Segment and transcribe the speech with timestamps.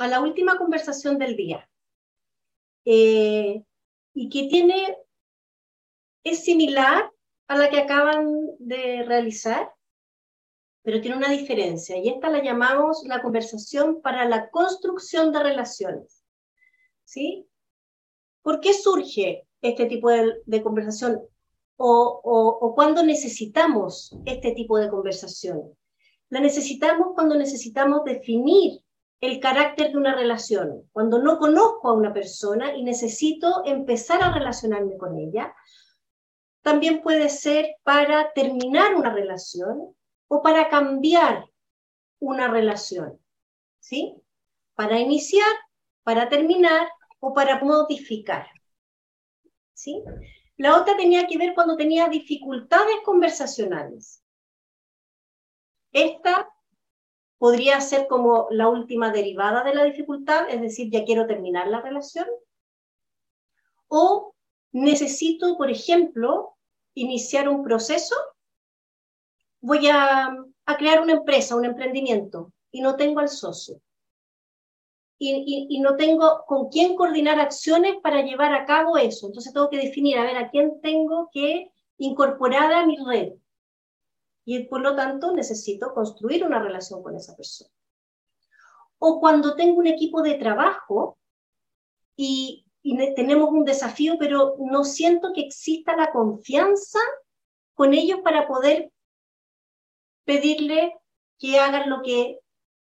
[0.00, 1.68] a la última conversación del día.
[2.84, 3.62] Eh,
[4.14, 4.96] y que tiene,
[6.24, 7.10] es similar
[7.48, 8.26] a la que acaban
[8.58, 9.72] de realizar,
[10.82, 11.98] pero tiene una diferencia.
[11.98, 16.24] Y esta la llamamos la conversación para la construcción de relaciones.
[17.04, 17.46] ¿Sí?
[18.42, 21.20] ¿Por qué surge este tipo de, conversación?
[21.76, 25.76] O, o, cuándo necesitamos este tipo de conversación?
[26.30, 28.82] La necesitamos cuando necesitamos definir
[29.20, 30.88] el carácter de una relación.
[30.92, 35.54] Cuando no conozco a una persona y necesito empezar a relacionarme con ella,
[36.62, 39.94] también puede ser para terminar una relación
[40.28, 41.46] o para cambiar
[42.18, 43.18] una relación.
[43.78, 44.14] ¿Sí?
[44.74, 45.50] Para iniciar,
[46.02, 48.46] para terminar o para modificar.
[49.74, 50.02] ¿Sí?
[50.56, 54.22] La otra tenía que ver cuando tenía dificultades conversacionales.
[55.92, 56.48] Esta
[57.40, 61.80] podría ser como la última derivada de la dificultad, es decir, ya quiero terminar la
[61.80, 62.26] relación.
[63.88, 64.34] O
[64.72, 66.58] necesito, por ejemplo,
[66.92, 68.14] iniciar un proceso.
[69.62, 70.36] Voy a,
[70.76, 73.80] crear una empresa, un emprendimiento, y no tengo al socio.
[75.18, 79.28] Y, no tengo con quién coordinar acciones para llevar a cabo eso.
[79.28, 83.32] Entonces tengo que definir, a ver, a quién tengo que incorporar a mi red
[84.44, 87.70] y por lo tanto necesito construir una relación con esa persona.
[88.98, 91.18] O cuando tengo un equipo de trabajo
[92.16, 92.66] y,
[93.14, 96.98] tenemos un desafío, pero no siento que exista la confianza
[97.74, 98.90] con ellos para poder
[100.24, 100.96] pedirle
[101.38, 102.40] que hagan lo que,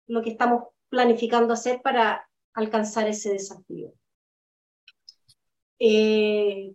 [0.08, 3.92] lo que estamos planificando hacer para alcanzar ese desafío.
[5.78, 6.74] Eh,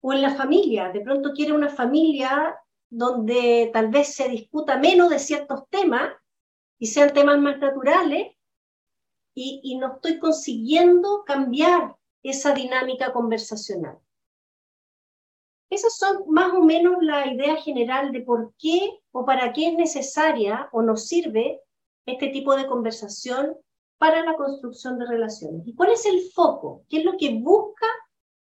[0.00, 2.58] o en la familia, de pronto quiere una familia
[2.96, 6.12] donde tal vez se discuta menos de ciertos temas
[6.78, 8.36] y sean temas más naturales
[9.36, 13.98] y, no estoy consiguiendo cambiar esa dinámica conversacional.
[15.70, 19.74] Esas son más o menos la idea general de por qué o para qué es
[19.74, 21.62] necesaria o nos sirve
[22.06, 23.56] este tipo de conversación
[23.98, 25.66] para la construcción de relaciones.
[25.66, 26.84] ¿Y cuál es el foco?
[26.88, 27.88] ¿Qué es lo que busca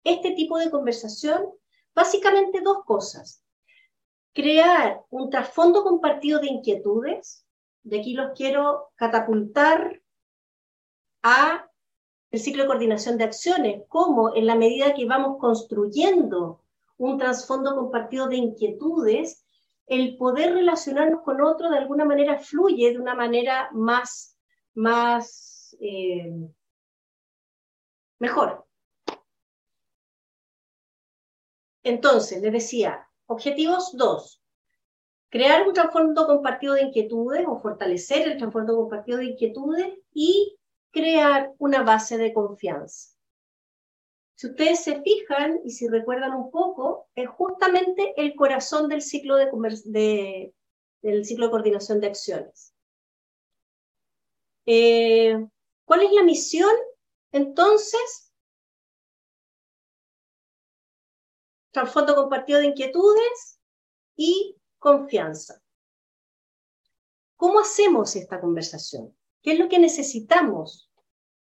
[0.02, 1.52] este tipo de conversación?
[1.94, 3.44] Básicamente dos cosas
[4.32, 7.46] crear un trasfondo compartido de inquietudes,
[7.82, 10.00] de aquí los quiero catapultar
[11.22, 11.68] a
[12.30, 16.62] el ciclo de coordinación de acciones, como en la medida que vamos construyendo
[16.96, 19.44] un trasfondo compartido de inquietudes,
[19.86, 24.36] el poder relacionarnos con otro de alguna manera fluye de una manera más,
[24.74, 26.32] más eh,
[28.20, 28.64] mejor.
[31.82, 34.42] Entonces, les decía, Objetivos 2.
[35.28, 40.58] Crear un trasfondo compartido de inquietudes o fortalecer el trasfondo compartido de inquietudes y
[40.90, 43.16] crear una base de confianza.
[44.34, 49.36] Si ustedes se fijan y si recuerdan un poco, es justamente el corazón del ciclo
[49.36, 50.52] de,
[51.00, 52.74] del ciclo de coordinación de acciones.
[54.66, 55.46] Eh,
[55.84, 56.74] ¿Cuál es la misión?
[57.30, 58.29] Entonces,
[61.70, 63.60] trasfondo compartido de inquietudes
[64.16, 65.62] y confianza.
[67.36, 69.16] ¿Cómo hacemos esta conversación?
[69.42, 70.90] ¿Qué es lo que necesitamos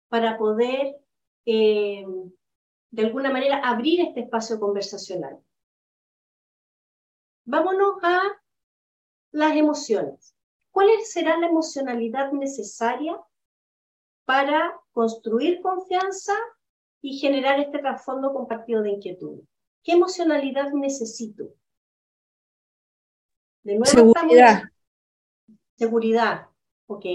[0.10, 0.96] para poder,
[1.46, 2.06] eh,
[2.92, 5.40] de alguna manera, abrir este espacio conversacional?
[7.46, 8.22] Vámonos a
[9.32, 10.36] las emociones.
[10.72, 13.20] ¿Cuál será la emocionalidad necesaria
[14.26, 16.34] para construir confianza
[17.02, 19.48] y generar este trasfondo compartido de inquietudes?
[19.88, 21.56] ¿Qué emocionalidad necesito?
[23.64, 24.64] De nuevo, seguridad.
[25.78, 26.48] seguridad,
[26.88, 27.06] ok.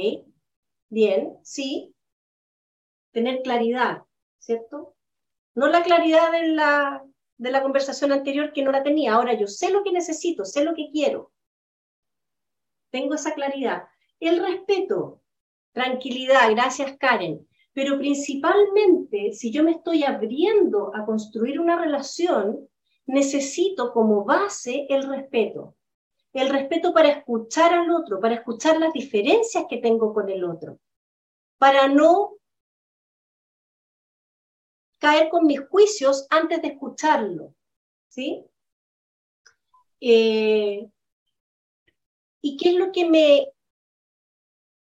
[0.89, 1.95] Bien, sí.
[3.11, 4.05] Tener claridad,
[4.39, 4.97] ¿cierto?
[5.55, 7.05] No la claridad de la,
[7.37, 9.13] de la conversación anterior que no la tenía.
[9.13, 11.31] Ahora yo sé lo que necesito, sé lo que quiero.
[12.91, 13.83] Tengo esa claridad.
[14.19, 15.21] El respeto,
[15.73, 17.47] tranquilidad, gracias Karen.
[17.75, 22.69] Pero principalmente, si yo me estoy abriendo a construir una relación,
[23.07, 25.75] necesito como base el respeto.
[26.33, 30.79] El respeto para escuchar al otro, para escuchar las diferencias que tengo con el otro,
[31.59, 32.37] para no
[34.99, 37.55] caer con mis juicios antes de escucharlo.
[38.09, 38.45] ¿Sí?
[40.01, 40.89] Eh,
[42.41, 43.53] ¿Y qué es lo que me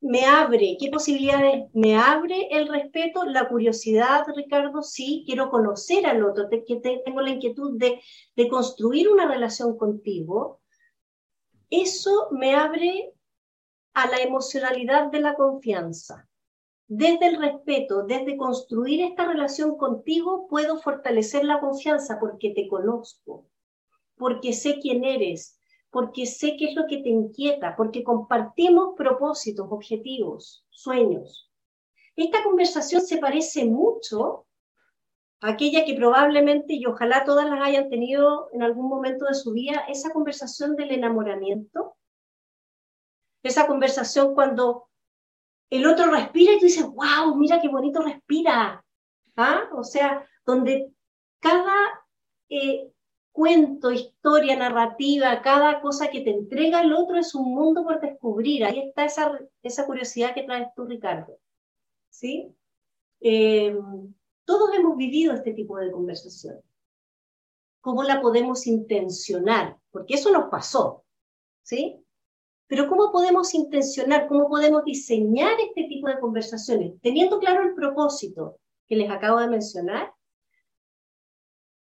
[0.06, 6.24] me abre, qué posibilidades me abre el respeto, la curiosidad, Ricardo, sí, quiero conocer al
[6.24, 8.00] otro, que tengo la inquietud de,
[8.36, 10.62] de construir una relación contigo,
[11.72, 13.14] eso me abre
[13.94, 16.28] a la emocionalidad de la confianza.
[16.88, 23.48] desde el respeto, desde construir esta relación contigo, puedo fortalecer la confianza porque te conozco,
[24.16, 25.60] porque sé quién eres,
[25.96, 31.50] porque sé qué es lo que te inquieta, porque compartimos propósitos, objetivos, sueños.
[32.18, 34.46] Esta conversación se parece mucho
[35.40, 39.54] a aquella que probablemente, y ojalá todas las hayan tenido en algún momento de su
[39.54, 41.96] vida, esa conversación del enamoramiento,
[43.42, 44.90] esa conversación cuando
[45.70, 48.84] el otro respira y tú dices, wow, mira qué bonito respira.
[49.38, 49.70] ¿Ah?
[49.74, 50.92] O sea, donde
[51.40, 51.74] cada
[52.50, 52.92] eh,
[53.36, 58.64] cuento, historia, narrativa, cada cosa que te entrega el otro es un mundo por descubrir.
[58.64, 61.38] Ahí está esa, esa curiosidad que traes tú, Ricardo.
[62.10, 62.56] ¿Sí?
[63.20, 63.78] Eh,
[64.46, 66.62] todos hemos vivido este tipo de conversación.
[67.82, 69.78] ¿Cómo la podemos intencionar?
[69.92, 71.04] Porque eso nos pasó.
[71.62, 72.02] ¿Sí?
[72.68, 76.94] Pero ¿cómo podemos intencionar, cómo podemos diseñar este tipo de conversaciones?
[77.02, 80.15] Teniendo claro el propósito que les acabo de mencionar,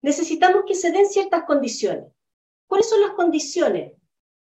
[0.03, 2.11] necesitamos que se den ciertas condiciones.
[2.67, 3.93] ¿Cuáles son las condiciones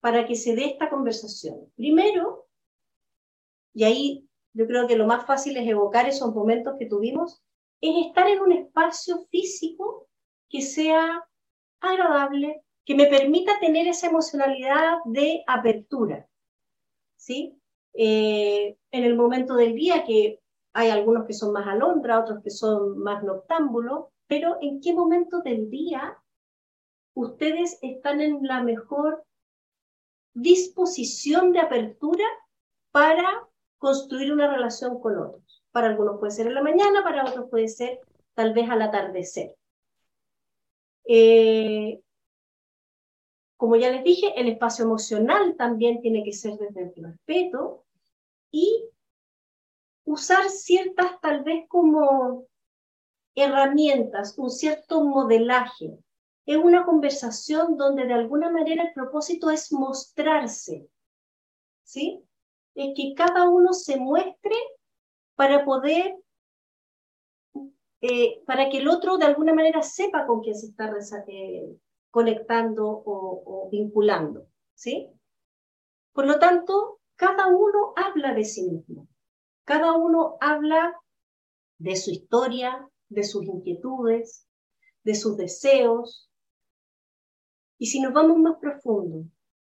[0.00, 1.70] para que se dé esta conversación?
[1.76, 2.48] Primero,
[3.74, 7.42] y ahí yo creo que lo más fácil es evocar esos momentos que tuvimos,
[7.80, 10.08] es estar en un espacio físico
[10.48, 11.26] que sea
[11.80, 16.28] agradable, que me permita tener esa emocionalidad de apertura.
[17.16, 17.60] ¿sí?
[17.94, 20.40] Eh, en el momento del día, que
[20.72, 25.40] hay algunos que son más alondra, otros que son más noctámbulos, pero ¿en qué momento
[25.40, 26.16] del día
[27.14, 29.24] ustedes están en la mejor
[30.34, 32.24] disposición de apertura
[32.92, 33.48] para
[33.78, 35.64] construir una relación con otros?
[35.72, 38.00] Para algunos puede ser en la mañana, para otros puede ser
[38.34, 39.56] tal vez al atardecer.
[41.04, 42.00] Eh,
[43.56, 47.86] como ya les dije, el espacio emocional también tiene que ser desde el respeto
[48.50, 48.84] y
[50.04, 52.46] usar ciertas tal vez como
[53.40, 55.98] herramientas, un cierto modelaje.
[56.46, 60.88] Es una conversación donde de alguna manera el propósito es mostrarse,
[61.82, 62.24] ¿sí?
[62.74, 64.54] Es que cada uno se muestre
[65.34, 66.16] para poder,
[68.00, 70.90] eh, para que el otro de alguna manera sepa con quién se está
[71.28, 71.76] eh,
[72.10, 75.10] conectando o, vinculando, ¿sí?
[76.12, 79.06] Por lo tanto, cada uno habla de sí mismo,
[79.64, 80.98] cada uno habla
[81.78, 84.46] de su historia, de sus inquietudes,
[85.04, 86.30] de sus deseos.
[87.78, 89.24] Y si nos vamos más profundo,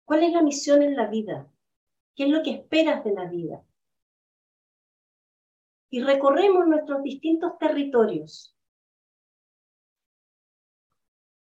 [0.05, 1.50] ¿cuál es la misión en la vida?
[2.14, 3.64] ¿Qué es lo que esperas de la vida?
[5.90, 8.56] Y recorremos nuestros distintos territorios,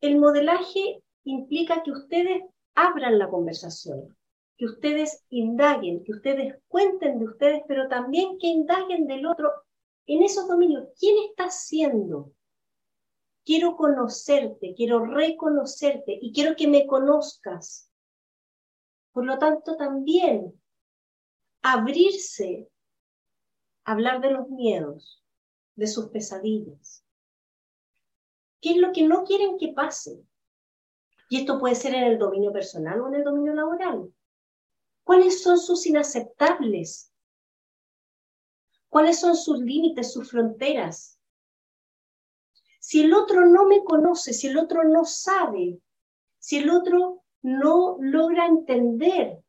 [0.04, 2.44] el modelaje implica que ustedes
[2.76, 4.18] abran la conversación,
[4.58, 9.50] que ustedes indaguen, que ustedes cuenten de ustedes, pero también que indaguen del otro
[10.06, 10.88] en esos dominios.
[11.00, 12.32] ¿Quién está siendo?
[13.46, 17.92] Quiero conocerte, quiero reconocerte y quiero que me conozcas.
[19.12, 20.60] Por lo tanto, también
[21.62, 22.70] abrirse,
[23.84, 25.24] hablar de los miedos,
[25.76, 27.04] de sus pesadillas,
[28.64, 30.24] ¿Qué es lo que no quieren que pase?
[31.28, 34.14] Y esto puede ser en el dominio personal o en el dominio laboral.
[35.04, 37.13] ¿Cuáles son sus inaceptables?
[38.94, 41.20] ¿Cuáles son sus límites, sus fronteras?
[42.80, 45.82] Si el otro no me conoce, si el otro no sabe,
[46.38, 49.42] si el otro no logra entender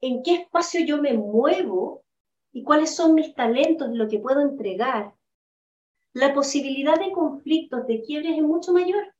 [0.00, 2.04] en qué espacio yo me muevo
[2.50, 5.14] y cuáles son mis talentos, lo que puedo entregar,
[6.12, 9.14] la posibilidad de conflictos, de quiebres es mucho mayor.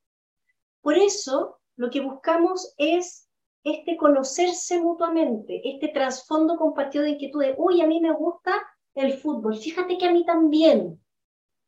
[0.81, 3.24] Por eso, lo que buscamos es
[3.65, 7.55] este conocerse mutuamente, este trasfondo compartido de inquietudes.
[7.59, 8.53] Uy, a mí me gusta
[8.95, 11.01] el fútbol, fíjate que a mí también.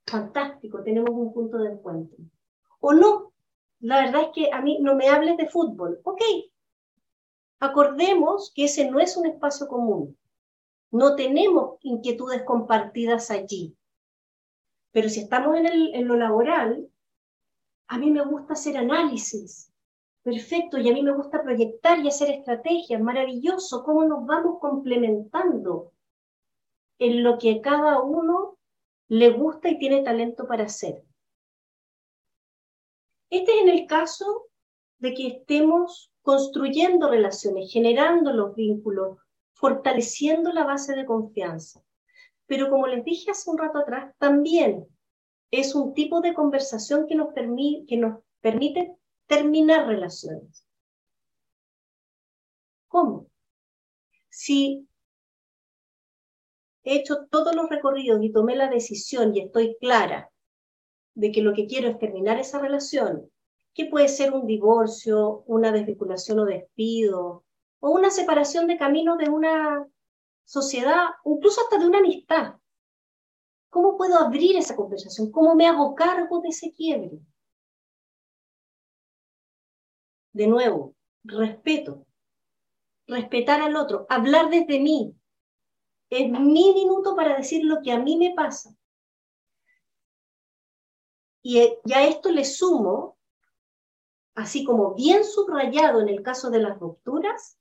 [0.06, 2.18] Fantástico, tenemos un punto de encuentro.
[2.80, 3.32] O no,
[3.80, 6.00] la verdad es que a mí no me hables de fútbol.
[6.04, 6.20] Ok,
[7.60, 10.16] acordemos que ese no es un espacio común.
[10.90, 13.76] No tenemos inquietudes compartidas allí.
[14.92, 16.88] Pero si estamos en, lo laboral,
[17.88, 19.72] a mí me gusta hacer análisis.
[20.26, 23.00] Perfecto, y a mí me gusta proyectar y hacer estrategias.
[23.00, 25.92] Maravilloso, cómo nos vamos complementando
[26.98, 28.58] en lo que cada uno
[29.06, 31.04] le gusta y tiene talento para hacer.
[33.30, 34.48] Este es el caso
[34.98, 39.18] de que estemos construyendo relaciones, generando los vínculos,
[39.52, 41.84] fortaleciendo la base de confianza.
[42.46, 44.88] Pero como les dije hace un rato atrás, también
[45.52, 47.28] es un tipo de conversación que nos
[48.40, 50.66] permite terminar relaciones.
[52.88, 53.26] ¿Cómo?
[54.28, 54.86] Si
[56.84, 60.30] he hecho todos los recorridos y tomé la decisión y estoy clara
[61.14, 63.30] de que lo que quiero es terminar esa relación,
[63.74, 67.44] que puede ser un divorcio, una desvinculación o despido,
[67.80, 69.86] o una separación de camino de una
[70.44, 72.54] sociedad, incluso hasta de una amistad.
[73.68, 75.30] ¿Cómo puedo abrir esa conversación?
[75.30, 77.18] ¿Cómo me hago cargo de ese quiebre?
[80.36, 82.06] De nuevo, respeto.
[83.06, 85.16] Respetar al otro, hablar desde mí.
[86.10, 88.76] Es mi minuto para decir lo que a mí me pasa.
[91.42, 93.16] Y ya esto le sumo,
[94.34, 97.58] así como bien subrayado en el caso de las rupturas,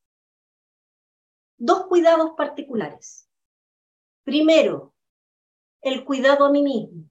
[1.56, 3.30] dos cuidados particulares.
[4.26, 4.94] Primero,
[5.80, 7.10] el cuidado a mí mismo.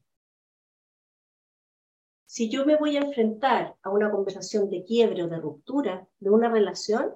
[2.35, 6.31] Si yo me voy a enfrentar a una conversación de quiebre o de ruptura de
[6.31, 7.15] una relación,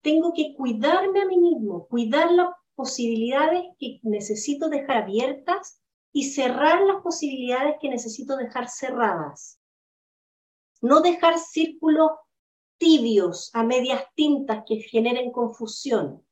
[0.00, 6.82] tengo que cuidarme a mí mismo, cuidar las posibilidades que necesito dejar abiertas y cerrar
[6.82, 9.58] las posibilidades que necesito dejar cerradas.
[10.80, 12.12] No dejar círculos
[12.78, 16.24] tibios, a medias tintas que generen confusión.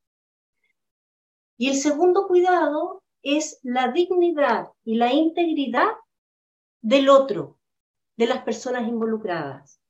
[1.58, 5.90] Y el segundo cuidado es la dignidad y la integridad
[6.82, 7.59] del otro,
[8.20, 9.80] de las personas involucradas.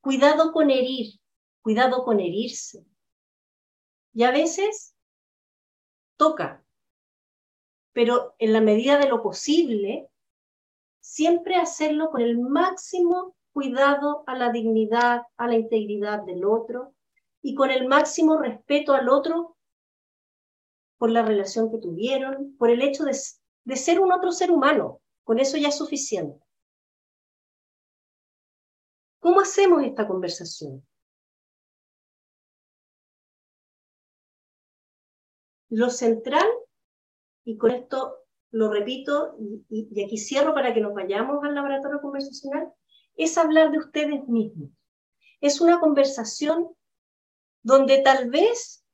[0.00, 1.20] Cuidado con herir,
[1.60, 2.82] cuidado con herirse.
[4.14, 4.96] Y a veces
[6.16, 6.64] toca,
[7.92, 10.08] pero en la medida de lo posible,
[11.00, 16.94] siempre hacerlo con el máximo cuidado a la dignidad, a la integridad del otro
[17.42, 19.58] y con el máximo respeto al otro
[20.96, 23.14] por la relación que tuvieron, por el hecho de,
[23.64, 25.02] de ser un otro ser humano.
[25.22, 26.43] Con eso ya es suficiente.
[29.24, 30.86] ¿Cómo hacemos esta conversación?
[35.70, 36.46] Lo central,
[37.42, 38.18] y con esto
[38.50, 42.70] lo repito, y, y, aquí cierro para que nos vayamos al laboratorio conversacional,
[43.16, 44.68] es hablar de ustedes mismos.
[45.40, 46.76] Es una conversación
[47.62, 48.84] donde tal vez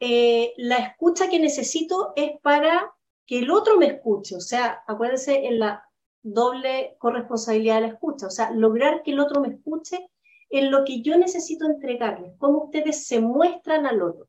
[0.00, 2.94] eh, la escucha que necesito es para
[3.26, 4.36] que el otro me escuche.
[4.36, 5.89] O sea, acuérdense en la
[6.22, 8.26] doble corresponsabilidad de la escucha.
[8.26, 10.08] O sea, lograr que el otro me escuche
[10.50, 14.28] en lo que yo necesito entregarles, cómo ustedes se muestran al otro.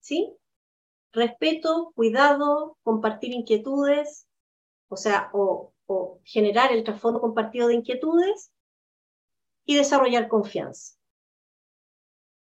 [0.00, 0.34] ¿Sí?
[1.12, 4.26] Respeto, cuidado, compartir inquietudes,
[4.88, 8.52] o sea, o o generar el trasfondo compartido de inquietudes
[9.64, 10.97] y desarrollar confianza.